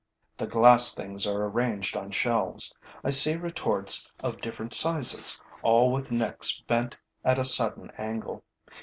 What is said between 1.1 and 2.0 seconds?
are arranged